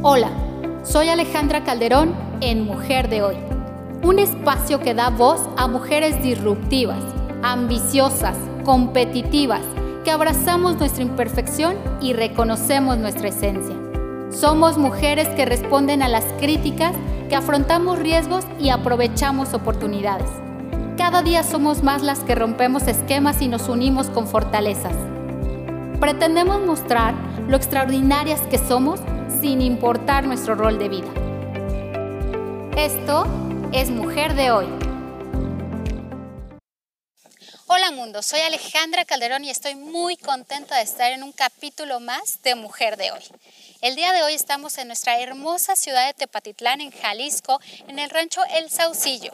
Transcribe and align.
Hola, 0.00 0.30
soy 0.84 1.08
Alejandra 1.08 1.64
Calderón 1.64 2.14
en 2.40 2.64
Mujer 2.64 3.08
de 3.08 3.20
Hoy, 3.20 3.34
un 4.04 4.20
espacio 4.20 4.78
que 4.78 4.94
da 4.94 5.10
voz 5.10 5.40
a 5.56 5.66
mujeres 5.66 6.22
disruptivas, 6.22 7.02
ambiciosas, 7.42 8.36
competitivas, 8.64 9.62
que 10.04 10.12
abrazamos 10.12 10.78
nuestra 10.78 11.02
imperfección 11.02 11.74
y 12.00 12.12
reconocemos 12.12 12.96
nuestra 12.98 13.30
esencia. 13.30 13.74
Somos 14.30 14.78
mujeres 14.78 15.26
que 15.30 15.44
responden 15.44 16.00
a 16.02 16.08
las 16.08 16.26
críticas, 16.38 16.92
que 17.28 17.34
afrontamos 17.34 17.98
riesgos 17.98 18.44
y 18.60 18.68
aprovechamos 18.68 19.52
oportunidades. 19.52 20.30
Cada 20.96 21.22
día 21.22 21.42
somos 21.42 21.82
más 21.82 22.04
las 22.04 22.20
que 22.20 22.36
rompemos 22.36 22.86
esquemas 22.86 23.42
y 23.42 23.48
nos 23.48 23.68
unimos 23.68 24.10
con 24.10 24.28
fortalezas. 24.28 24.94
Pretendemos 25.98 26.64
mostrar 26.64 27.14
lo 27.48 27.56
extraordinarias 27.56 28.40
que 28.42 28.58
somos 28.58 29.00
sin 29.40 29.60
importar 29.60 30.26
nuestro 30.26 30.54
rol 30.54 30.78
de 30.78 30.88
vida. 30.88 31.08
Esto 32.76 33.26
es 33.72 33.90
Mujer 33.90 34.34
de 34.34 34.50
Hoy. 34.50 34.66
Hola 37.66 37.90
mundo, 37.90 38.22
soy 38.22 38.40
Alejandra 38.40 39.04
Calderón 39.04 39.44
y 39.44 39.50
estoy 39.50 39.74
muy 39.74 40.16
contenta 40.16 40.76
de 40.76 40.82
estar 40.82 41.12
en 41.12 41.22
un 41.22 41.32
capítulo 41.32 42.00
más 42.00 42.42
de 42.42 42.54
Mujer 42.54 42.96
de 42.96 43.12
Hoy. 43.12 43.22
El 43.80 43.94
día 43.94 44.12
de 44.12 44.24
hoy 44.24 44.34
estamos 44.34 44.76
en 44.78 44.88
nuestra 44.88 45.20
hermosa 45.20 45.76
ciudad 45.76 46.04
de 46.08 46.12
Tepatitlán, 46.12 46.80
en 46.80 46.90
Jalisco, 46.90 47.60
en 47.86 48.00
el 48.00 48.10
rancho 48.10 48.40
El 48.52 48.70
Saucillo. 48.70 49.32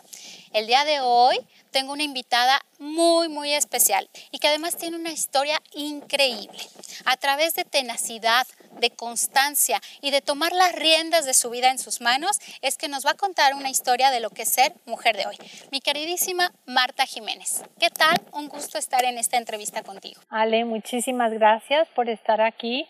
El 0.52 0.66
día 0.66 0.84
de 0.84 1.00
hoy 1.00 1.38
tengo 1.70 1.94
una 1.94 2.02
invitada 2.02 2.60
muy, 2.78 3.30
muy 3.30 3.54
especial 3.54 4.06
y 4.30 4.38
que 4.38 4.48
además 4.48 4.76
tiene 4.76 4.98
una 4.98 5.12
historia 5.12 5.58
increíble. 5.72 6.58
A 7.06 7.16
través 7.16 7.54
de 7.54 7.64
tenacidad, 7.64 8.46
de 8.72 8.90
constancia 8.90 9.80
y 10.02 10.10
de 10.10 10.20
tomar 10.20 10.52
las 10.52 10.74
riendas 10.74 11.24
de 11.24 11.32
su 11.32 11.48
vida 11.48 11.70
en 11.70 11.78
sus 11.78 12.02
manos, 12.02 12.38
es 12.60 12.76
que 12.76 12.88
nos 12.88 13.06
va 13.06 13.12
a 13.12 13.16
contar 13.16 13.54
una 13.54 13.70
historia 13.70 14.10
de 14.10 14.20
lo 14.20 14.28
que 14.28 14.42
es 14.42 14.50
ser 14.50 14.74
mujer 14.84 15.16
de 15.16 15.26
hoy. 15.26 15.38
Mi 15.72 15.80
queridísima 15.80 16.52
Marta 16.66 17.06
Jiménez, 17.06 17.62
¿qué 17.80 17.88
tal? 17.88 18.20
Un 18.32 18.48
gusto 18.48 18.76
estar 18.76 19.04
en 19.04 19.16
esta 19.16 19.38
entrevista 19.38 19.82
contigo. 19.82 20.20
Ale, 20.28 20.66
muchísimas 20.66 21.32
gracias 21.32 21.88
por 21.94 22.10
estar 22.10 22.42
aquí 22.42 22.86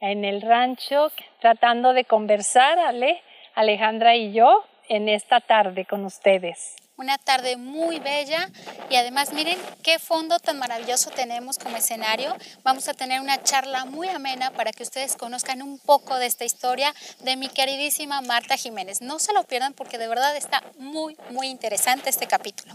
en 0.00 0.24
el 0.24 0.42
rancho 0.42 1.10
tratando 1.40 1.92
de 1.92 2.04
conversar, 2.04 2.78
Ale, 2.78 3.22
Alejandra 3.54 4.16
y 4.16 4.32
yo, 4.32 4.64
en 4.88 5.08
esta 5.08 5.40
tarde 5.40 5.84
con 5.84 6.04
ustedes 6.04 6.76
una 6.96 7.18
tarde 7.18 7.56
muy 7.56 7.98
bella 7.98 8.48
y 8.88 8.96
además 8.96 9.32
miren 9.32 9.58
qué 9.82 9.98
fondo 9.98 10.38
tan 10.38 10.58
maravilloso 10.58 11.10
tenemos 11.10 11.58
como 11.58 11.76
escenario. 11.76 12.36
Vamos 12.62 12.88
a 12.88 12.94
tener 12.94 13.20
una 13.20 13.42
charla 13.42 13.84
muy 13.84 14.08
amena 14.08 14.52
para 14.52 14.72
que 14.72 14.84
ustedes 14.84 15.16
conozcan 15.16 15.62
un 15.62 15.78
poco 15.78 16.16
de 16.16 16.26
esta 16.26 16.44
historia 16.44 16.94
de 17.20 17.36
mi 17.36 17.48
queridísima 17.48 18.20
Marta 18.20 18.56
Jiménez. 18.56 19.00
No 19.00 19.18
se 19.18 19.32
lo 19.32 19.42
pierdan 19.44 19.74
porque 19.74 19.98
de 19.98 20.08
verdad 20.08 20.36
está 20.36 20.62
muy, 20.78 21.16
muy 21.30 21.48
interesante 21.48 22.10
este 22.10 22.26
capítulo. 22.26 22.74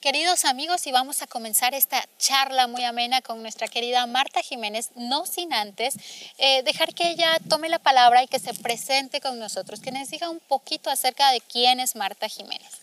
Queridos 0.00 0.44
amigos, 0.44 0.86
y 0.86 0.92
vamos 0.92 1.22
a 1.22 1.26
comenzar 1.26 1.74
esta 1.74 2.00
charla 2.18 2.68
muy 2.68 2.84
amena 2.84 3.20
con 3.20 3.42
nuestra 3.42 3.66
querida 3.66 4.06
Marta 4.06 4.42
Jiménez, 4.42 4.90
no 4.94 5.26
sin 5.26 5.52
antes 5.52 5.96
eh, 6.38 6.62
dejar 6.62 6.94
que 6.94 7.10
ella 7.10 7.36
tome 7.48 7.68
la 7.68 7.80
palabra 7.80 8.22
y 8.22 8.28
que 8.28 8.38
se 8.38 8.54
presente 8.54 9.20
con 9.20 9.40
nosotros, 9.40 9.80
que 9.80 9.90
nos 9.90 10.08
diga 10.08 10.30
un 10.30 10.38
poquito 10.38 10.88
acerca 10.88 11.32
de 11.32 11.40
quién 11.40 11.80
es 11.80 11.96
Marta 11.96 12.28
Jiménez. 12.28 12.80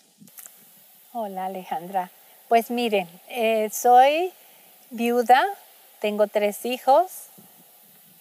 Hola 1.13 1.45
Alejandra. 1.45 2.11
Pues 2.49 2.69
miren, 2.69 3.07
eh, 3.29 3.69
soy 3.71 4.33
viuda, 4.89 5.41
tengo 6.01 6.27
tres 6.27 6.65
hijos 6.65 7.11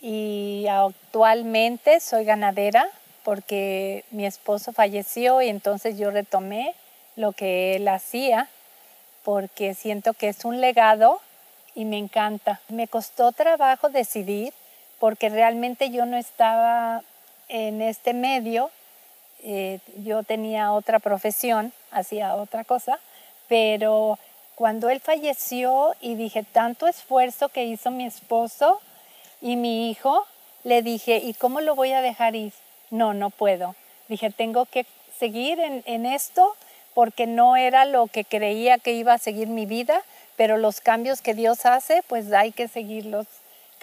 y 0.01 0.67
actualmente 0.71 1.99
soy 1.99 2.25
ganadera 2.25 2.89
porque 3.25 4.05
mi 4.13 4.25
esposo 4.25 4.73
falleció 4.73 5.43
y 5.43 5.49
entonces 5.49 5.99
yo 5.99 6.13
retomé 6.13 6.77
lo 7.17 7.33
que 7.33 7.75
él 7.75 7.89
hacía 7.89 8.49
porque 9.25 9.75
siento 9.75 10.13
que 10.13 10.29
es 10.29 10.45
un 10.45 10.61
legado 10.61 11.21
y 11.75 11.85
me 11.85 11.99
encanta. 11.99 12.61
Me 12.69 12.87
costó 12.87 13.33
trabajo 13.33 13.89
decidir 13.89 14.53
porque 15.01 15.29
realmente 15.29 15.91
yo 15.91 16.07
no 16.07 16.17
estaba 16.17 17.03
en 17.49 17.83
este 17.83 18.15
medio, 18.15 18.71
eh, 19.43 19.81
yo 19.97 20.23
tenía 20.23 20.73
otra 20.73 20.99
profesión 20.99 21.73
hacía 21.95 22.35
otra 22.35 22.65
cosa, 22.65 22.99
pero 23.49 24.19
cuando 24.55 24.91
él 24.91 25.01
falleció 25.01 25.95
y 26.01 26.15
dije 26.17 26.43
tanto 26.43 26.87
esfuerzo 26.87 27.49
que 27.49 27.65
hizo 27.65 27.91
mi 27.91 28.05
esposo 28.05 28.81
y 29.41 29.57
mi 29.57 29.91
hijo, 29.91 30.27
le 30.65 30.83
dije, 30.83 31.19
¿y 31.19 31.35
cómo 31.35 31.61
lo 31.61 31.75
voy 31.75 31.93
a 31.93 32.01
dejar 32.01 32.35
ir? 32.35 32.53
No, 32.91 33.15
no 33.15 33.31
puedo. 33.31 33.75
Dije, 34.09 34.31
tengo 34.31 34.67
que 34.67 34.87
seguir 35.19 35.61
en, 35.61 35.83
en 35.87 36.07
esto 36.07 36.57
porque 36.95 37.27
no 37.27 37.57
era 37.57 37.85
lo 37.85 38.07
que 38.07 38.25
creía 38.25 38.79
que 38.79 38.93
iba 38.93 39.15
a 39.15 39.19
seguir 39.19 39.49
mi 39.49 39.67
vida, 39.67 40.03
pero 40.37 40.57
los 40.57 40.81
cambios 40.81 41.21
que 41.21 41.35
Dios 41.35 41.67
hace, 41.67 42.03
pues 42.07 42.33
hay 42.33 42.53
que 42.53 42.69
seguirlos 42.69 43.27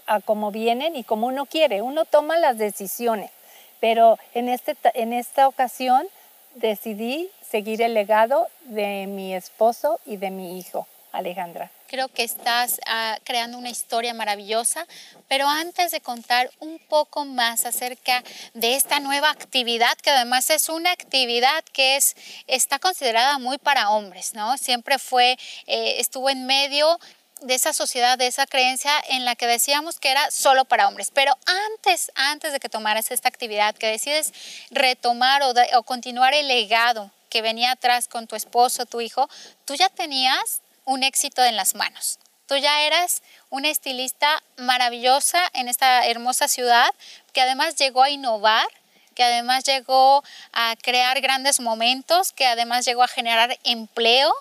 a 0.06 0.20
como 0.20 0.52
vienen 0.52 0.96
y 0.96 1.04
como 1.04 1.28
uno 1.28 1.46
quiere. 1.46 1.82
Uno 1.82 2.06
toma 2.06 2.38
las 2.38 2.58
decisiones, 2.58 3.32
pero 3.80 4.18
en, 4.34 4.50
este, 4.50 4.76
en 4.94 5.14
esta 5.14 5.48
ocasión 5.48 6.08
decidí 6.56 7.30
seguir 7.42 7.82
el 7.82 7.94
legado 7.94 8.48
de 8.66 9.08
mi 9.08 9.34
esposo 9.36 10.00
y 10.06 10.18
de 10.18 10.32
mi 10.32 10.58
hijo, 10.58 10.88
Alejandra. 11.12 11.72
Creo 11.88 12.08
que 12.08 12.24
estás 12.24 12.80
ah, 12.86 13.18
creando 13.24 13.58
una 13.58 13.70
historia 13.70 14.14
maravillosa, 14.14 14.88
pero 15.28 15.48
antes 15.48 15.92
de 15.92 16.00
contar 16.00 16.50
un 16.60 16.80
poco 16.80 17.26
más 17.26 17.66
acerca 17.66 18.24
de 18.54 18.76
esta 18.76 19.00
nueva 19.00 19.30
actividad, 19.30 19.98
que 19.98 20.12
además 20.12 20.50
es 20.50 20.70
una 20.70 20.92
actividad 20.92 21.64
que 21.74 21.98
es, 21.98 22.16
está 22.48 22.80
considerada 22.80 23.40
muy 23.40 23.58
para 23.58 23.90
hombres, 23.90 24.34
¿no? 24.34 24.58
Siempre 24.58 25.00
fue, 25.00 25.38
eh, 25.68 25.96
estuvo 26.00 26.30
en 26.30 26.46
medio 26.46 26.98
de 27.42 27.56
esa 27.56 27.74
sociedad, 27.74 28.18
de 28.18 28.28
esa 28.28 28.46
creencia 28.46 28.92
en 29.10 29.26
la 29.26 29.36
que 29.36 29.48
decíamos 29.48 30.00
que 30.00 30.12
era 30.12 30.30
solo 30.32 30.64
para 30.66 30.88
hombres. 30.88 31.12
Pero 31.14 31.36
antes, 31.46 32.12
antes 32.16 32.54
de 32.54 32.60
que 32.60 32.70
tomaras 32.70 33.12
esta 33.12 33.28
actividad, 33.28 33.76
que 33.76 33.88
decides 33.88 34.32
retomar 34.70 35.42
o, 35.44 35.54
o 35.78 35.84
continuar 35.84 36.34
el 36.34 36.48
legado 36.48 37.12
que 37.30 37.42
venía 37.42 37.72
atrás 37.72 38.08
con 38.08 38.28
tu 38.28 38.36
esposo, 38.36 38.86
tu 38.86 39.02
hijo, 39.02 39.28
tú 39.66 39.74
ya 39.74 39.90
tenías 39.90 40.62
un 40.86 41.04
éxito 41.04 41.44
en 41.44 41.56
las 41.56 41.76
manos. 41.76 42.20
Tú 42.48 42.58
ya 42.58 42.84
eras 42.84 43.22
una 43.50 43.70
estilista 43.70 44.44
maravillosa 44.58 45.40
en 45.54 45.70
esta 45.70 46.06
hermosa 46.06 46.48
ciudad 46.48 46.90
que 47.34 47.42
además 47.42 47.76
llegó 47.78 48.04
a 48.04 48.10
innovar, 48.10 48.68
que 49.16 49.24
además 49.24 49.64
llegó 49.64 50.24
a 50.52 50.76
crear 50.82 51.22
grandes 51.22 51.60
momentos, 51.60 52.34
que 52.34 52.46
además 52.46 52.86
llegó 52.86 53.04
a 53.04 53.08
generar 53.08 53.58
empleo 53.64 54.34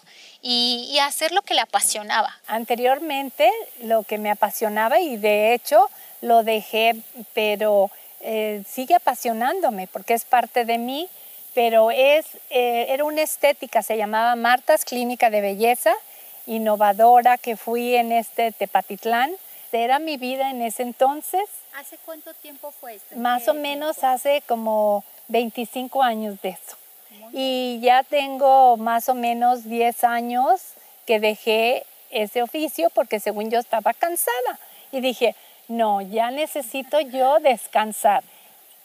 y, 0.42 0.98
hacer 1.00 1.32
lo 1.32 1.42
que 1.42 1.54
le 1.54 1.60
apasionaba. 1.60 2.36
Anteriormente 2.46 3.50
lo 3.82 4.02
que 4.02 4.18
me 4.18 4.30
apasionaba 4.30 4.98
y 5.00 5.16
de 5.16 5.54
hecho 5.54 5.88
lo 6.20 6.42
dejé, 6.42 6.96
pero 7.32 7.90
eh, 8.20 8.64
sigue 8.68 8.94
apasionándome 8.94 9.86
porque 9.86 10.14
es 10.14 10.24
parte 10.24 10.64
de 10.64 10.78
mí 10.78 11.08
pero 11.54 11.90
es, 11.90 12.26
eh, 12.50 12.86
era 12.90 13.04
una 13.04 13.22
estética, 13.22 13.82
se 13.82 13.96
llamaba 13.96 14.36
Marta's 14.36 14.84
Clínica 14.84 15.30
de 15.30 15.40
Belleza, 15.40 15.92
innovadora 16.46 17.38
que 17.38 17.56
fui 17.56 17.94
en 17.94 18.12
este 18.12 18.52
Tepatitlán. 18.52 19.30
Era 19.72 19.98
mi 19.98 20.16
vida 20.16 20.50
en 20.50 20.62
ese 20.62 20.82
entonces. 20.82 21.48
¿Hace 21.76 21.96
cuánto 22.04 22.34
tiempo 22.34 22.72
fue 22.72 22.96
esto? 22.96 23.16
Más 23.16 23.46
o 23.48 23.54
menos 23.54 24.02
hace 24.02 24.42
como 24.46 25.04
25 25.28 26.02
años 26.02 26.40
de 26.42 26.50
eso. 26.50 26.76
Y 27.32 27.78
ya 27.80 28.02
tengo 28.02 28.76
más 28.76 29.08
o 29.08 29.14
menos 29.14 29.64
10 29.64 30.04
años 30.04 30.60
que 31.06 31.20
dejé 31.20 31.84
ese 32.10 32.42
oficio 32.42 32.90
porque 32.90 33.20
según 33.20 33.50
yo 33.50 33.58
estaba 33.58 33.94
cansada. 33.94 34.58
Y 34.92 35.00
dije, 35.00 35.36
no, 35.68 36.00
ya 36.00 36.30
necesito 36.30 37.00
yo 37.00 37.38
descansar. 37.38 38.24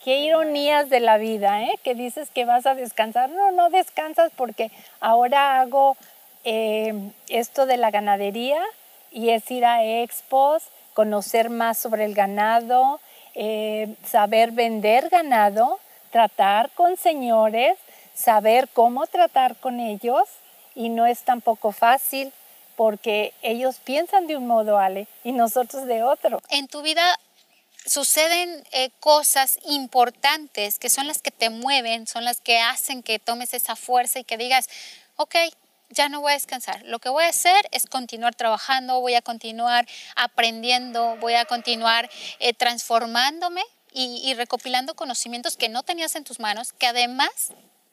Qué 0.04 0.20
ironías 0.20 0.90
de 0.90 1.00
la 1.00 1.18
vida, 1.18 1.64
¿eh? 1.64 1.80
Que 1.84 1.96
dices 1.96 2.30
que 2.30 2.46
vas 2.46 2.68
a 2.68 2.76
descansar. 2.76 3.32
No, 3.32 3.52
no 3.52 3.72
descansas 3.72 4.32
porque 4.36 4.70
ahora 5.00 5.60
hago 5.62 5.98
eh, 6.46 7.12
esto 7.28 7.66
de 7.66 7.78
la 7.78 7.92
ganadería 7.92 8.62
y 9.12 9.30
es 9.30 9.50
ir 9.52 9.66
a 9.66 9.84
expos, 9.84 10.64
conocer 10.94 11.50
más 11.50 11.78
sobre 11.78 12.06
el 12.06 12.14
ganado, 12.14 13.02
eh, 13.34 13.96
saber 14.06 14.52
vender 14.52 15.10
ganado, 15.10 15.80
tratar 16.12 16.70
con 16.72 16.96
señores, 16.98 17.78
saber 18.14 18.70
cómo 18.72 19.08
tratar 19.08 19.58
con 19.58 19.80
ellos 19.80 20.24
y 20.76 20.90
no 20.90 21.06
es 21.06 21.24
tampoco 21.24 21.72
fácil 21.72 22.32
porque 22.76 23.34
ellos 23.42 23.78
piensan 23.84 24.28
de 24.28 24.38
un 24.38 24.48
modo, 24.48 24.78
Ale, 24.78 25.08
y 25.24 25.32
nosotros 25.32 25.86
de 25.86 26.04
otro. 26.04 26.42
En 26.50 26.68
tu 26.68 26.82
vida 26.82 27.20
suceden 27.86 28.64
eh, 28.72 28.90
cosas 29.00 29.60
importantes 29.66 30.80
que 30.80 30.90
son 30.90 31.08
las 31.08 31.22
que 31.22 31.32
te 31.32 31.50
mueven, 31.50 32.08
son 32.08 32.26
las 32.26 32.42
que 32.42 32.60
hacen 32.60 33.04
que 33.04 33.20
tomes 33.20 33.54
esa 33.54 33.76
fuerza 33.76 34.20
y 34.20 34.24
que 34.24 34.38
digas, 34.38 34.70
ok, 35.16 35.36
ya 35.90 36.10
no 36.10 36.22
voy 36.22 36.32
a 36.32 36.36
descansar. 36.36 36.84
Lo 36.84 37.00
que 37.00 37.10
voy 37.10 37.24
a 37.24 37.30
hacer 37.30 37.68
es 37.72 37.86
continuar 37.86 38.36
trabajando, 38.36 39.00
voy 39.02 39.16
a 39.16 39.22
continuar 39.22 39.88
aprendiendo, 40.16 41.18
voy 41.18 41.36
a 41.36 41.46
continuar 41.46 42.10
eh, 42.40 42.54
transformándome 42.54 43.64
y, 43.98 44.34
recopilando 44.34 44.94
conocimientos 44.94 45.56
que 45.56 45.70
no 45.70 45.84
tenías 45.84 46.16
en 46.16 46.26
tus 46.26 46.42
manos, 46.42 46.74
que 46.74 46.88
además 46.88 47.30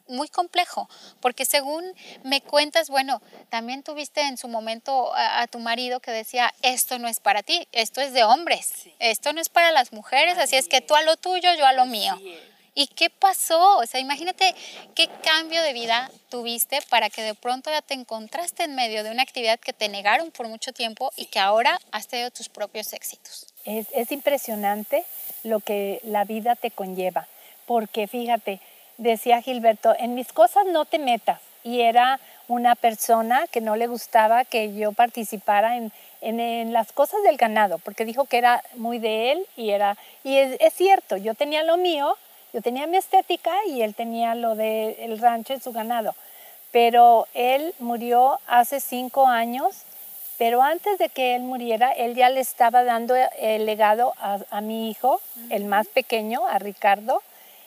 muy 0.08 0.26
complejo, 0.26 0.90
porque 1.20 1.44
según 1.44 1.84
me 2.24 2.40
cuentas, 2.40 2.90
bueno, 2.90 3.22
también 3.50 3.84
tuviste 3.84 4.22
en 4.22 4.36
su 4.36 4.48
momento 4.48 5.12
a, 5.14 5.46
tu 5.46 5.60
marido 5.60 6.00
que 6.00 6.10
decía, 6.10 6.52
esto 6.62 6.98
no 6.98 7.06
es 7.06 7.20
para 7.20 7.44
ti, 7.44 7.68
esto 7.70 8.00
es 8.00 8.12
de 8.12 8.24
hombres, 8.24 8.88
esto 8.98 9.32
no 9.32 9.40
es 9.40 9.48
para 9.48 9.70
las 9.70 9.92
mujeres, 9.92 10.38
así, 10.38 10.56
es 10.56 10.66
que 10.66 10.80
tú 10.80 10.96
a 10.96 11.02
lo 11.02 11.16
tuyo, 11.16 11.54
yo 11.54 11.64
a 11.64 11.72
lo 11.72 11.86
mío. 11.86 12.18
¿Y 12.74 12.86
qué 12.86 13.10
pasó? 13.10 13.78
O 13.78 13.86
sea, 13.86 14.00
imagínate 14.00 14.54
qué 14.94 15.08
cambio 15.22 15.62
de 15.62 15.72
vida 15.72 16.10
tuviste 16.30 16.78
para 16.88 17.10
que 17.10 17.22
de 17.22 17.34
pronto 17.34 17.70
ya 17.70 17.82
te 17.82 17.94
encontraste 17.94 18.64
en 18.64 18.74
medio 18.74 19.04
de 19.04 19.10
una 19.10 19.22
actividad 19.22 19.60
que 19.60 19.72
te 19.72 19.88
negaron 19.88 20.30
por 20.30 20.48
mucho 20.48 20.72
tiempo 20.72 21.12
y 21.16 21.26
que 21.26 21.38
ahora 21.38 21.78
has 21.90 22.08
tenido 22.08 22.30
tus 22.30 22.48
propios 22.48 22.92
éxitos. 22.94 23.52
Es, 23.64 23.88
es 23.92 24.10
impresionante 24.10 25.04
lo 25.44 25.60
que 25.60 26.00
la 26.04 26.24
vida 26.24 26.56
te 26.56 26.70
conlleva, 26.70 27.28
porque 27.66 28.06
fíjate, 28.06 28.60
decía 28.96 29.42
Gilberto, 29.42 29.94
en 29.98 30.14
mis 30.14 30.32
cosas 30.32 30.64
no 30.66 30.84
te 30.84 30.98
metas. 30.98 31.40
Y 31.64 31.82
era 31.82 32.18
una 32.48 32.74
persona 32.74 33.46
que 33.46 33.60
no 33.60 33.76
le 33.76 33.86
gustaba 33.86 34.44
que 34.44 34.74
yo 34.74 34.92
participara 34.92 35.76
en, 35.76 35.92
en, 36.20 36.72
las 36.72 36.92
cosas 36.92 37.22
del 37.22 37.36
ganado, 37.36 37.78
porque 37.78 38.04
dijo 38.04 38.24
que 38.24 38.38
era 38.38 38.64
muy 38.74 38.98
de 38.98 39.32
él 39.32 39.46
y 39.56 39.70
era, 39.70 39.96
y 40.24 40.38
es, 40.38 40.56
es 40.60 40.72
cierto, 40.72 41.16
yo 41.16 41.34
tenía 41.34 41.62
lo 41.62 41.76
mío, 41.76 42.16
yo 42.52 42.60
tenía 42.60 42.86
mi 42.86 42.98
estética 42.98 43.52
y 43.66 43.82
él 43.82 43.94
tenía 43.94 44.34
lo 44.34 44.54
del 44.54 45.18
rancho 45.18 45.54
y 45.54 45.60
su 45.60 45.72
ganado. 45.72 46.14
Pero 46.70 47.26
él 47.34 47.74
murió 47.78 48.40
hace 48.46 48.80
cinco 48.80 49.26
años, 49.26 49.84
pero 50.38 50.62
antes 50.62 50.98
de 50.98 51.08
que 51.08 51.34
él 51.34 51.42
muriera, 51.42 51.92
él 51.92 52.14
ya 52.14 52.28
le 52.28 52.40
estaba 52.40 52.84
dando 52.84 53.14
el 53.38 53.66
legado 53.66 54.14
a, 54.18 54.60
mi 54.60 54.90
hijo, 54.90 55.20
el 55.50 55.64
más 55.64 55.86
pequeño, 55.88 56.46
a 56.46 56.58
Ricardo. 56.58 57.22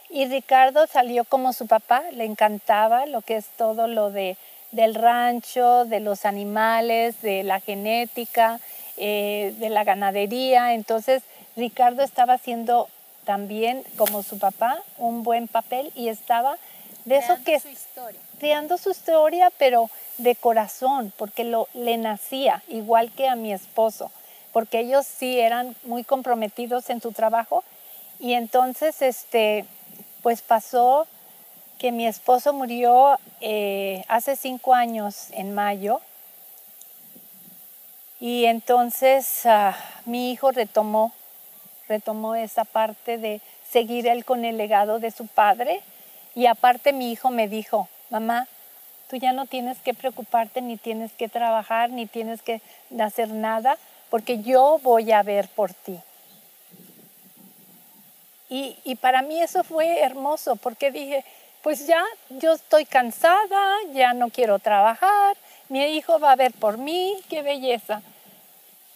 Y 0.09 0.25
Ricardo 0.25 0.85
salió 0.87 1.23
como 1.23 1.53
su 1.53 1.67
papá, 1.67 2.03
le 2.11 2.25
encantaba 2.25 3.05
lo 3.05 3.21
que 3.21 3.37
es 3.37 3.47
todo 3.57 3.87
lo 3.87 4.11
de, 4.11 4.37
del 4.71 4.93
rancho, 4.93 5.85
de 5.85 5.99
los 5.99 6.25
animales, 6.25 7.21
de 7.21 7.43
la 7.43 7.59
genética, 7.59 8.59
eh, 8.97 9.53
de 9.57 9.69
la 9.69 9.83
ganadería. 9.83 10.73
Entonces 10.73 11.23
Ricardo 11.55 12.03
estaba 12.03 12.33
haciendo 12.33 12.87
también, 13.25 13.83
como 13.97 14.23
su 14.23 14.39
papá, 14.39 14.81
un 14.97 15.23
buen 15.23 15.47
papel 15.47 15.91
y 15.95 16.07
estaba 16.07 16.57
de 17.05 17.17
eso 17.17 17.35
que... 17.43 17.59
Su 17.59 17.67
historia. 17.67 18.19
Creando 18.39 18.77
su 18.77 18.91
historia, 18.91 19.51
pero 19.57 19.89
de 20.17 20.35
corazón, 20.35 21.13
porque 21.17 21.43
lo, 21.43 21.67
le 21.73 21.97
nacía, 21.97 22.63
igual 22.67 23.11
que 23.11 23.27
a 23.27 23.35
mi 23.35 23.53
esposo, 23.53 24.11
porque 24.53 24.79
ellos 24.79 25.05
sí 25.05 25.39
eran 25.39 25.75
muy 25.83 26.03
comprometidos 26.03 26.89
en 26.89 27.01
su 27.01 27.11
trabajo. 27.11 27.63
Y 28.19 28.33
entonces, 28.33 29.01
este, 29.01 29.65
pues 30.21 30.41
pasó 30.41 31.07
que 31.79 31.91
mi 31.91 32.07
esposo 32.07 32.53
murió 32.53 33.19
eh, 33.41 34.03
hace 34.07 34.35
cinco 34.35 34.73
años, 34.73 35.27
en 35.31 35.53
mayo, 35.53 36.01
y 38.19 38.45
entonces 38.45 39.45
ah, 39.45 39.75
mi 40.05 40.31
hijo 40.31 40.51
retomó 40.51 41.11
retomó 41.87 42.35
esa 42.35 42.65
parte 42.65 43.17
de 43.17 43.41
seguir 43.69 44.07
él 44.07 44.25
con 44.25 44.45
el 44.45 44.57
legado 44.57 44.99
de 44.99 45.11
su 45.11 45.27
padre. 45.27 45.81
Y 46.33 46.47
aparte 46.47 46.93
mi 46.93 47.11
hijo 47.11 47.29
me 47.29 47.47
dijo, 47.47 47.87
mamá, 48.09 48.47
tú 49.09 49.17
ya 49.17 49.33
no 49.33 49.45
tienes 49.45 49.77
que 49.79 49.93
preocuparte, 49.93 50.61
ni 50.61 50.77
tienes 50.77 51.11
que 51.13 51.29
trabajar, 51.29 51.89
ni 51.89 52.05
tienes 52.05 52.41
que 52.41 52.61
hacer 52.99 53.29
nada, 53.29 53.77
porque 54.09 54.41
yo 54.41 54.79
voy 54.83 55.11
a 55.11 55.23
ver 55.23 55.47
por 55.49 55.73
ti. 55.73 55.99
Y, 58.49 58.77
y, 58.83 58.95
para 58.95 59.21
mí 59.21 59.41
eso 59.41 59.63
fue 59.63 60.01
hermoso, 60.01 60.55
porque 60.55 60.91
dije, 60.91 61.25
pues 61.63 61.87
ya 61.87 62.03
yo 62.29 62.53
estoy 62.53 62.85
cansada, 62.85 63.77
ya 63.91 64.13
no 64.13 64.29
quiero 64.29 64.59
trabajar, 64.59 65.35
mi 65.67 65.83
hijo 65.83 66.19
va 66.19 66.33
a 66.33 66.35
ver 66.35 66.53
por 66.53 66.77
mí, 66.77 67.19
qué 67.27 67.41
belleza. 67.41 68.03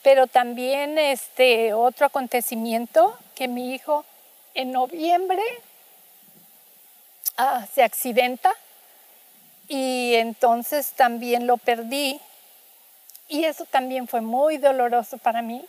Pero 0.02 0.28
también 0.28 0.98
este 0.98 1.74
otro 1.74 2.06
acontecimiento 2.06 3.18
que 3.36 3.48
mi 3.48 3.74
hijo 3.74 4.06
en 4.54 4.72
noviembre 4.72 5.42
ah, 7.38 7.66
se 7.74 7.84
accidenta 7.84 8.54
y 9.68 10.16
entonces 10.16 10.94
también 10.94 11.48
lo 11.48 11.58
perdí 11.58 12.20
y 13.28 13.44
eso 13.44 13.66
también 13.66 14.08
fue 14.08 14.22
muy 14.22 14.58
doloroso 14.58 15.18
para 15.20 15.42
mí. 15.42 15.64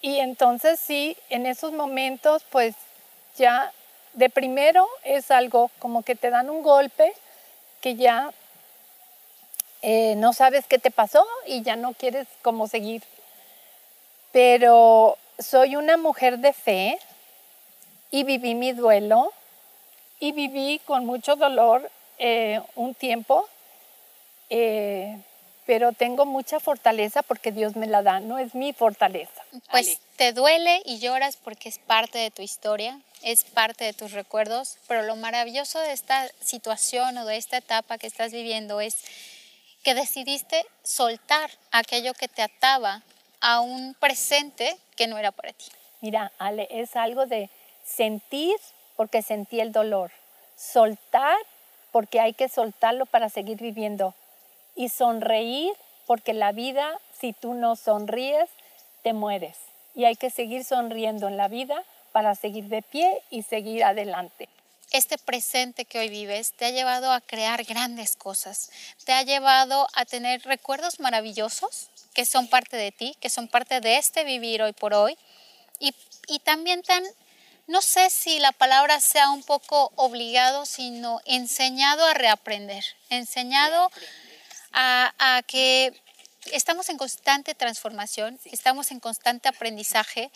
Y 0.00 0.18
entonces 0.18 0.80
sí, 0.80 1.16
en 1.28 1.46
esos 1.46 1.72
momentos 1.72 2.44
pues 2.50 2.74
ya 3.36 3.72
de 4.14 4.28
primero 4.30 4.86
es 5.04 5.30
algo 5.30 5.70
como 5.78 6.02
que 6.02 6.16
te 6.16 6.30
dan 6.30 6.50
un 6.50 6.62
golpe 6.62 7.12
que 7.80 7.94
ya 7.94 8.32
eh, 9.82 10.14
no 10.16 10.32
sabes 10.32 10.66
qué 10.66 10.78
te 10.78 10.90
pasó 10.90 11.24
y 11.46 11.62
ya 11.62 11.76
no 11.76 11.92
quieres 11.92 12.26
como 12.42 12.66
seguir 12.66 13.02
pero 14.32 15.16
soy 15.38 15.76
una 15.76 15.96
mujer 15.96 16.38
de 16.38 16.52
fe 16.52 16.98
y 18.10 18.24
viví 18.24 18.54
mi 18.54 18.72
duelo 18.72 19.32
y 20.20 20.32
viví 20.32 20.80
con 20.84 21.06
mucho 21.06 21.36
dolor 21.36 21.90
eh, 22.18 22.60
un 22.74 22.94
tiempo, 22.94 23.48
eh, 24.50 25.18
pero 25.66 25.92
tengo 25.92 26.24
mucha 26.26 26.58
fortaleza 26.58 27.22
porque 27.22 27.52
Dios 27.52 27.76
me 27.76 27.86
la 27.86 28.02
da, 28.02 28.20
no 28.20 28.38
es 28.38 28.54
mi 28.54 28.72
fortaleza. 28.72 29.42
Pues 29.70 30.00
te 30.16 30.32
duele 30.32 30.82
y 30.84 30.98
lloras 30.98 31.36
porque 31.36 31.68
es 31.68 31.78
parte 31.78 32.18
de 32.18 32.30
tu 32.30 32.42
historia, 32.42 32.98
es 33.22 33.44
parte 33.44 33.84
de 33.84 33.92
tus 33.92 34.12
recuerdos, 34.12 34.78
pero 34.88 35.02
lo 35.02 35.14
maravilloso 35.14 35.78
de 35.80 35.92
esta 35.92 36.28
situación 36.40 37.18
o 37.18 37.26
de 37.26 37.36
esta 37.36 37.58
etapa 37.58 37.98
que 37.98 38.06
estás 38.06 38.32
viviendo 38.32 38.80
es 38.80 38.96
que 39.84 39.94
decidiste 39.94 40.66
soltar 40.82 41.50
aquello 41.70 42.14
que 42.14 42.28
te 42.28 42.42
ataba 42.42 43.02
a 43.40 43.60
un 43.60 43.94
presente 43.94 44.76
que 44.96 45.06
no 45.06 45.18
era 45.18 45.32
para 45.32 45.52
ti. 45.52 45.66
Mira, 46.00 46.32
Ale, 46.38 46.68
es 46.70 46.96
algo 46.96 47.26
de 47.26 47.50
sentir 47.84 48.56
porque 48.96 49.22
sentí 49.22 49.60
el 49.60 49.72
dolor, 49.72 50.10
soltar 50.56 51.36
porque 51.92 52.20
hay 52.20 52.34
que 52.34 52.48
soltarlo 52.48 53.06
para 53.06 53.28
seguir 53.28 53.58
viviendo 53.58 54.14
y 54.74 54.88
sonreír 54.88 55.72
porque 56.06 56.32
la 56.32 56.52
vida, 56.52 56.98
si 57.18 57.32
tú 57.32 57.54
no 57.54 57.76
sonríes, 57.76 58.48
te 59.02 59.12
mueres. 59.12 59.56
Y 59.94 60.04
hay 60.04 60.16
que 60.16 60.30
seguir 60.30 60.64
sonriendo 60.64 61.28
en 61.28 61.36
la 61.36 61.48
vida 61.48 61.82
para 62.12 62.34
seguir 62.34 62.64
de 62.64 62.82
pie 62.82 63.22
y 63.30 63.42
seguir 63.42 63.84
adelante 63.84 64.48
este 64.90 65.18
presente 65.18 65.84
que 65.84 65.98
hoy 65.98 66.08
vives 66.08 66.52
te 66.52 66.64
ha 66.64 66.70
llevado 66.70 67.12
a 67.12 67.20
crear 67.20 67.64
grandes 67.64 68.16
cosas, 68.16 68.70
te 69.04 69.12
ha 69.12 69.22
llevado 69.22 69.86
a 69.94 70.04
tener 70.04 70.42
recuerdos 70.42 71.00
maravillosos 71.00 71.88
que 72.14 72.24
son 72.24 72.48
parte 72.48 72.76
de 72.76 72.90
ti, 72.90 73.16
que 73.20 73.30
son 73.30 73.48
parte 73.48 73.80
de 73.80 73.96
este 73.96 74.24
vivir 74.24 74.62
hoy 74.62 74.72
por 74.72 74.94
hoy. 74.94 75.16
Y, 75.78 75.94
también 76.40 76.82
tan, 76.82 77.02
no 77.66 77.80
sé 77.80 78.10
si 78.10 78.38
la 78.40 78.52
palabra 78.52 79.00
sea 79.00 79.30
un 79.30 79.42
poco 79.42 79.92
obligado, 79.94 80.66
sino 80.66 81.20
enseñado 81.24 82.04
a 82.04 82.14
reaprender, 82.14 82.84
enseñado 83.08 83.90
a, 84.72 85.14
a 85.18 85.42
que 85.42 85.94
estamos 86.52 86.88
en 86.88 86.98
constante 86.98 87.54
transformación, 87.54 88.38
estamos 88.44 88.90
en 88.90 89.00
constante 89.00 89.48
aprendizaje 89.48 90.30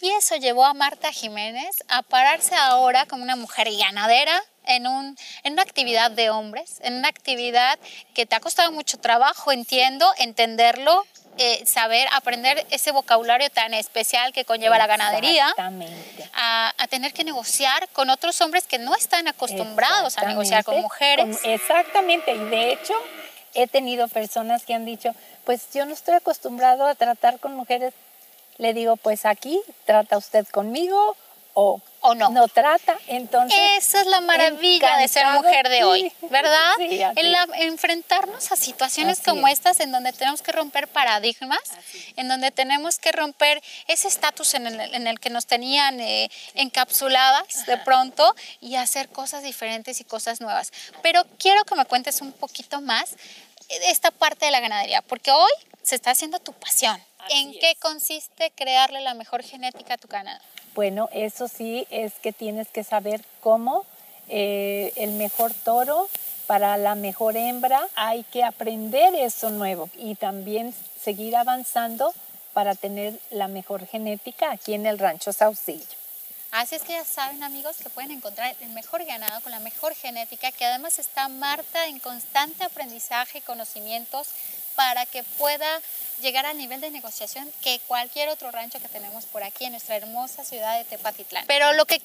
y 0.00 0.10
eso 0.10 0.36
llevó 0.36 0.64
a 0.64 0.74
Marta 0.74 1.12
Jiménez 1.12 1.82
a 1.88 2.02
pararse 2.02 2.54
ahora 2.54 3.06
como 3.06 3.22
una 3.22 3.36
mujer 3.36 3.68
ganadera 3.76 4.42
en, 4.64 4.86
un, 4.86 5.16
en 5.42 5.54
una 5.54 5.62
actividad 5.62 6.10
de 6.10 6.30
hombres, 6.30 6.78
en 6.82 6.94
una 6.94 7.08
actividad 7.08 7.78
que 8.14 8.26
te 8.26 8.36
ha 8.36 8.40
costado 8.40 8.70
mucho 8.70 8.98
trabajo, 8.98 9.50
entiendo, 9.50 10.06
entenderlo, 10.18 11.04
eh, 11.38 11.64
saber, 11.66 12.08
aprender 12.12 12.66
ese 12.70 12.90
vocabulario 12.90 13.48
tan 13.50 13.72
especial 13.72 14.32
que 14.32 14.44
conlleva 14.44 14.76
la 14.76 14.86
ganadería, 14.86 15.54
a, 16.34 16.74
a, 16.76 16.88
tener 16.88 17.12
que 17.12 17.22
negociar 17.22 17.88
con 17.90 18.10
otros 18.10 18.40
hombres 18.40 18.66
que 18.66 18.78
no 18.78 18.94
están 18.94 19.28
acostumbrados 19.28 20.18
a 20.18 20.26
negociar 20.26 20.64
con 20.64 20.80
mujeres. 20.80 21.38
exactamente, 21.44 22.34
y 22.34 22.38
de 22.38 22.72
hecho 22.72 22.94
he 23.54 23.66
tenido 23.66 24.08
personas 24.08 24.64
que 24.64 24.74
han 24.74 24.84
dicho, 24.84 25.14
pues 25.48 25.62
yo 25.72 25.86
no 25.86 25.94
estoy 25.94 26.12
acostumbrado 26.12 26.84
a 26.84 26.94
tratar 26.94 27.40
con 27.40 27.54
mujeres. 27.54 27.94
Le 28.58 28.74
digo, 28.74 28.96
pues 28.98 29.24
aquí 29.24 29.58
trata 29.86 30.18
usted 30.18 30.46
conmigo 30.48 31.16
o, 31.54 31.80
o 32.00 32.14
no. 32.14 32.28
no 32.28 32.48
trata. 32.48 32.98
Entonces, 33.06 33.58
esa 33.78 34.02
es 34.02 34.06
la 34.08 34.20
maravilla 34.20 34.98
de 34.98 35.08
ser 35.08 35.24
mujer 35.28 35.70
de 35.70 35.84
hoy, 35.84 36.12
¿verdad? 36.30 36.74
Sí, 36.76 37.00
enfrentarnos 37.60 38.52
a 38.52 38.56
situaciones 38.56 39.22
como 39.24 39.48
estas 39.48 39.80
en 39.80 39.90
donde 39.90 40.12
tenemos 40.12 40.42
que 40.42 40.52
romper 40.52 40.86
paradigmas, 40.86 41.62
en 42.16 42.28
donde 42.28 42.50
tenemos 42.50 42.98
que 42.98 43.10
romper 43.12 43.62
ese 43.86 44.08
estatus 44.08 44.52
en, 44.52 44.66
en 44.66 45.06
el, 45.06 45.18
que 45.18 45.30
nos 45.30 45.46
tenían 45.46 45.98
eh, 45.98 46.30
encapsuladas 46.56 47.64
de 47.64 47.78
pronto 47.78 48.36
y 48.60 48.76
hacer 48.76 49.08
cosas 49.08 49.42
diferentes 49.42 49.98
y 50.02 50.04
cosas 50.04 50.42
nuevas. 50.42 50.74
Pero 51.00 51.24
quiero 51.38 51.64
que 51.64 51.74
me 51.74 51.86
cuentes 51.86 52.20
un 52.20 52.32
poquito 52.32 52.82
más 52.82 53.16
esta 53.68 54.10
parte 54.10 54.46
de 54.46 54.50
la 54.50 54.60
ganadería, 54.60 55.02
porque 55.02 55.30
hoy 55.30 55.50
se 55.82 55.94
está 55.94 56.10
haciendo 56.10 56.38
tu 56.38 56.52
pasión. 56.52 57.00
¿En 57.30 57.52
qué 57.52 57.74
consiste 57.80 58.50
crearle 58.54 59.00
la 59.00 59.14
mejor 59.14 59.42
genética 59.42 59.94
a 59.94 59.98
tu 59.98 60.08
ganado? 60.08 60.40
Bueno, 60.74 61.08
eso 61.12 61.48
sí 61.48 61.86
es 61.90 62.14
que 62.14 62.32
tienes 62.32 62.68
que 62.68 62.84
saber 62.84 63.24
cómo 63.40 63.84
eh, 64.28 64.92
el 64.96 65.12
mejor 65.12 65.52
toro 65.52 66.08
para 66.46 66.76
la 66.78 66.94
mejor 66.94 67.36
hembra 67.36 67.86
hay 67.94 68.24
que 68.24 68.44
aprender 68.44 69.14
eso 69.14 69.50
nuevo 69.50 69.90
y 69.96 70.14
también 70.14 70.74
seguir 71.02 71.36
avanzando 71.36 72.14
para 72.52 72.74
tener 72.74 73.18
la 73.30 73.48
mejor 73.48 73.86
genética 73.86 74.50
aquí 74.50 74.74
en 74.74 74.86
el 74.86 74.98
rancho 74.98 75.32
Saucillo. 75.32 75.97
Así 76.50 76.76
es 76.76 76.82
que 76.82 76.92
ya 76.94 77.04
saben 77.04 77.42
amigos 77.42 77.76
que 77.76 77.90
pueden 77.90 78.10
encontrar 78.10 78.56
el 78.60 78.70
mejor 78.70 79.04
ganado 79.04 79.40
con 79.42 79.52
la 79.52 79.60
mejor 79.60 79.94
genética, 79.94 80.50
que 80.50 80.64
además 80.64 80.98
está 80.98 81.28
Marta 81.28 81.86
en 81.86 81.98
constante 81.98 82.64
aprendizaje 82.64 83.38
y 83.38 83.42
conocimientos 83.42 84.28
para 84.74 85.04
que 85.06 85.22
pueda 85.22 85.82
llegar 86.22 86.46
al 86.46 86.56
nivel 86.56 86.80
de 86.80 86.90
negociación 86.90 87.52
que 87.60 87.80
cualquier 87.86 88.30
otro 88.30 88.50
rancho 88.50 88.80
que 88.80 88.88
tenemos 88.88 89.26
por 89.26 89.42
aquí 89.42 89.66
en 89.66 89.72
nuestra 89.72 89.96
hermosa 89.96 90.44
ciudad 90.44 90.78
de 90.78 90.84
Tepatitlán. 90.84 91.44
Pero 91.46 91.72
lo 91.74 91.84
que 91.84 92.00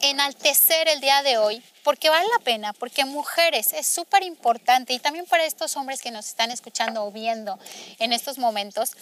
enaltecer 0.00 0.88
el 0.88 1.00
día 1.00 1.22
de 1.22 1.38
hoy, 1.38 1.62
porque 1.84 2.10
vale 2.10 2.28
la 2.28 2.40
pena, 2.40 2.72
porque 2.74 3.04
mujeres 3.04 3.72
es 3.72 3.86
súper 3.86 4.24
importante 4.24 4.92
y 4.92 4.98
también 4.98 5.24
para 5.26 5.44
estos 5.44 5.76
hombres 5.76 6.02
que 6.02 6.10
nos 6.10 6.26
están 6.26 6.50
escuchando 6.50 7.04
o 7.04 7.10
viendo 7.10 7.58
en 7.98 8.12
estos 8.12 8.38
momentos, 8.38 8.92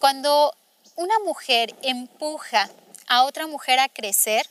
cuando 0.00 0.52
una 0.96 1.18
mujer 1.20 1.74
empuja 1.82 2.68
a 3.08 3.24
otra 3.24 3.46
mujer 3.46 3.78
a 3.78 3.88
crecer, 3.88 4.46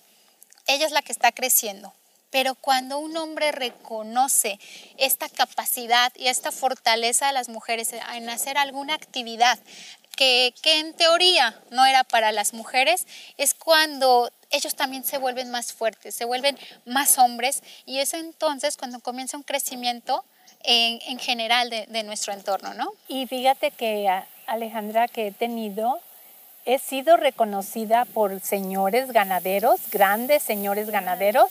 ella 0.67 0.85
es 0.85 0.91
la 0.91 1.01
que 1.01 1.11
está 1.11 1.31
creciendo. 1.31 1.93
Pero 2.29 2.55
cuando 2.55 2.97
un 2.97 3.15
hombre 3.15 3.51
reconoce 3.51 4.59
esta 4.97 5.29
capacidad 5.29 6.11
y 6.15 6.27
esta 6.27 6.51
fortaleza 6.51 7.27
de 7.27 7.33
las 7.33 7.47
mujeres 7.47 7.93
en 7.93 8.29
hacer 8.29 8.57
alguna 8.57 8.95
actividad 8.95 9.59
que, 10.15 10.53
que, 10.61 10.79
en 10.79 10.93
teoría 10.93 11.59
no 11.69 11.85
era 11.85 12.03
para 12.03 12.31
las 12.31 12.53
mujeres, 12.53 13.07
es 13.37 13.53
cuando 13.53 14.31
ellos 14.49 14.75
también 14.75 15.03
se 15.03 15.17
vuelven 15.17 15.51
más 15.51 15.73
fuertes, 15.73 16.15
se 16.15 16.25
vuelven 16.25 16.57
más 16.85 17.17
hombres 17.17 17.61
y 17.85 17.99
es 17.99 18.13
entonces 18.13 18.77
cuando 18.77 18.99
comienza 18.99 19.37
un 19.37 19.43
crecimiento 19.43 20.23
en, 20.63 20.99
en 21.07 21.19
general 21.19 21.69
de, 21.69 21.85
de 21.87 22.03
nuestro 22.03 22.33
entorno, 22.33 22.73
¿no? 22.73 22.93
Y 23.07 23.27
fíjate 23.27 23.71
que 23.71 24.09
Alejandra, 24.47 25.07
que 25.07 25.27
he 25.27 25.31
tenido 25.31 25.99
he 26.65 26.79
sido 26.79 27.17
reconocida 27.17 28.05
por 28.05 28.39
señores 28.39 29.11
ganaderos, 29.11 29.79
grandes 29.91 30.43
señores 30.43 30.89
ganaderos, 30.89 31.49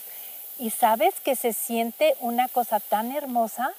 y 0.59 0.69
sabes 0.69 1.15
que 1.19 1.35
se 1.35 1.53
siente 1.53 2.15
una 2.19 2.47
cosa 2.47 2.79
tan 2.79 3.11
hermosa, 3.11 3.73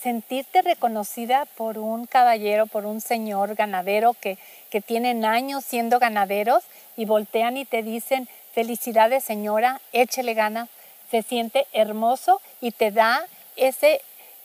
sentirte 0.00 0.62
reconocida 0.62 1.46
por 1.56 1.78
un 1.78 2.06
caballero, 2.06 2.66
por 2.66 2.84
un 2.84 3.00
señor 3.00 3.54
ganadero 3.54 4.14
que, 4.14 4.38
que 4.70 4.80
tienen 4.80 5.24
años 5.24 5.64
siendo 5.64 5.98
ganaderos 5.98 6.64
y 6.96 7.04
voltean 7.04 7.56
y 7.56 7.64
te 7.64 7.82
dicen, 7.82 8.28
felicidades 8.52 9.24
señora, 9.24 9.80
échele 9.92 10.34
gana, 10.34 10.68
se 11.10 11.22
siente 11.22 11.66
hermoso 11.72 12.40
y 12.60 12.72
te 12.72 12.90
da 12.90 13.26
ese 13.56 14.00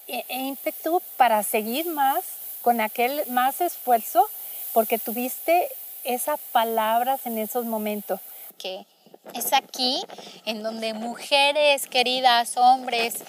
e, 0.07 0.25
e 0.29 0.39
ímpetu 0.39 1.01
para 1.17 1.43
seguir 1.43 1.85
más 1.87 2.23
con 2.61 2.81
aquel 2.81 3.23
más 3.27 3.61
esfuerzo 3.61 4.27
porque 4.73 4.97
tuviste 4.97 5.69
esas 6.03 6.39
palabras 6.51 7.25
en 7.25 7.37
esos 7.37 7.65
momentos. 7.65 8.19
Que 8.57 8.85
es 9.33 9.53
aquí 9.53 10.03
en 10.45 10.63
donde 10.63 10.93
mujeres 10.93 11.87
queridas, 11.87 12.57
hombres, 12.57 13.23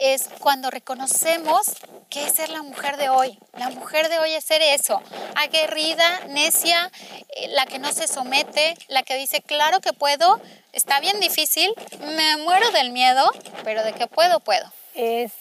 es 0.00 0.28
cuando 0.38 0.70
reconocemos 0.70 1.76
que 2.08 2.24
es 2.24 2.32
ser 2.32 2.48
la 2.48 2.62
mujer 2.62 2.96
de 2.96 3.10
hoy. 3.10 3.38
La 3.58 3.68
mujer 3.70 4.08
de 4.08 4.18
hoy 4.18 4.32
es 4.32 4.44
ser 4.44 4.62
eso, 4.62 5.00
aguerrida, 5.36 6.26
necia, 6.28 6.90
eh, 7.36 7.48
la 7.48 7.66
que 7.66 7.78
no 7.78 7.92
se 7.92 8.08
somete, 8.08 8.76
la 8.88 9.02
que 9.02 9.16
dice, 9.16 9.42
claro 9.42 9.80
que 9.80 9.92
puedo, 9.92 10.40
está 10.72 11.00
bien 11.00 11.20
difícil, 11.20 11.72
me 12.16 12.38
muero 12.38 12.70
del 12.70 12.92
miedo, 12.92 13.30
pero 13.62 13.84
de 13.84 13.92
que 13.92 14.06
puedo, 14.06 14.40
puedo. 14.40 14.72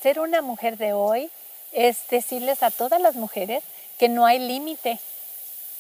ser 0.01 0.19
una 0.19 0.41
mujer 0.41 0.77
de 0.77 0.93
hoy 0.93 1.31
es 1.71 1.98
decirles 2.09 2.62
a 2.62 2.71
todas 2.71 3.01
las 3.01 3.15
mujeres 3.15 3.63
que 3.98 4.09
no 4.09 4.25
hay 4.25 4.39
límite, 4.39 5.00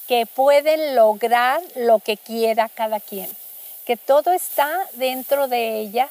que 0.09 0.25
pueden 0.25 0.95
lograr 0.95 1.61
lo 1.75 1.99
que 1.99 2.17
quiera 2.17 2.67
cada 2.67 2.99
quien, 2.99 3.29
que 3.85 3.95
todo 3.95 4.31
está 4.31 4.87
dentro 4.93 5.47
de 5.47 5.81
ella, 5.81 6.09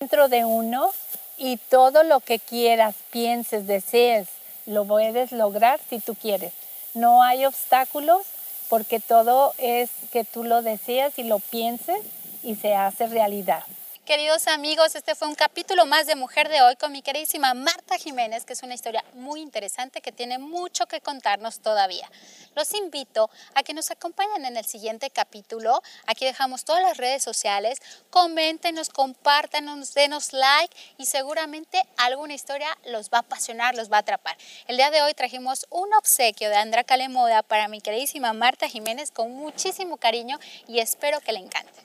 dentro 0.00 0.30
de 0.30 0.46
uno 0.46 0.90
y 1.36 1.58
todo 1.58 2.04
lo 2.04 2.20
que 2.20 2.38
quieras, 2.38 2.94
pienses, 3.10 3.66
desees, 3.66 4.28
lo 4.64 4.86
puedes 4.86 5.30
lograr 5.32 5.78
si 5.90 5.98
tú 5.98 6.14
quieres. 6.14 6.54
No 6.94 7.22
hay 7.22 7.44
obstáculos 7.44 8.22
porque 8.70 8.98
todo 8.98 9.52
es 9.58 9.90
que 10.10 10.24
tú 10.24 10.42
lo 10.42 10.62
deseas 10.62 11.18
y 11.18 11.24
lo 11.24 11.38
pienses 11.38 12.00
y 12.42 12.54
se 12.54 12.74
hace 12.74 13.08
realidad. 13.08 13.62
Queridos 14.08 14.46
amigos, 14.46 14.94
este 14.94 15.14
fue 15.14 15.28
un 15.28 15.34
capítulo 15.34 15.84
más 15.84 16.06
de 16.06 16.16
Mujer 16.16 16.48
de 16.48 16.62
Hoy 16.62 16.76
con 16.76 16.92
mi 16.92 17.02
queridísima 17.02 17.52
Marta 17.52 17.98
Jiménez, 17.98 18.46
que 18.46 18.54
es 18.54 18.62
una 18.62 18.72
historia 18.72 19.04
muy 19.12 19.42
interesante 19.42 20.00
que 20.00 20.12
tiene 20.12 20.38
mucho 20.38 20.86
que 20.86 21.02
contarnos 21.02 21.60
todavía. 21.60 22.10
Los 22.56 22.72
invito 22.72 23.28
a 23.54 23.62
que 23.62 23.74
nos 23.74 23.90
acompañen 23.90 24.46
en 24.46 24.56
el 24.56 24.64
siguiente 24.64 25.10
capítulo. 25.10 25.82
Aquí 26.06 26.24
dejamos 26.24 26.64
todas 26.64 26.82
las 26.82 26.96
redes 26.96 27.22
sociales. 27.22 27.80
Coméntenos, 28.08 28.88
compártanos, 28.88 29.92
denos 29.92 30.32
like 30.32 30.74
y 30.96 31.04
seguramente 31.04 31.86
alguna 31.98 32.32
historia 32.32 32.78
los 32.86 33.10
va 33.10 33.18
a 33.18 33.20
apasionar, 33.20 33.74
los 33.74 33.92
va 33.92 33.98
a 33.98 34.00
atrapar. 34.00 34.38
El 34.68 34.78
día 34.78 34.90
de 34.90 35.02
hoy 35.02 35.12
trajimos 35.12 35.66
un 35.68 35.92
obsequio 35.92 36.48
de 36.48 36.56
Andra 36.56 36.82
Calemoda 36.82 37.42
para 37.42 37.68
mi 37.68 37.82
queridísima 37.82 38.32
Marta 38.32 38.70
Jiménez 38.70 39.10
con 39.10 39.34
muchísimo 39.34 39.98
cariño 39.98 40.38
y 40.66 40.78
espero 40.78 41.20
que 41.20 41.32
le 41.32 41.40
encante. 41.40 41.77